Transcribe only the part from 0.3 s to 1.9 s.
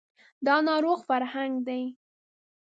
دا ناروغ فرهنګ دی